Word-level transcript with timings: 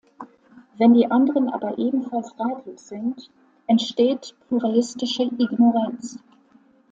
Wenn 0.79 0.95
die 0.95 1.11
anderen 1.11 1.47
aber 1.47 1.77
ebenfalls 1.77 2.33
ratlos 2.39 2.87
sind, 2.87 3.29
entsteht 3.67 4.33
"pluralistische 4.49 5.25
Ignoranz". 5.37 6.17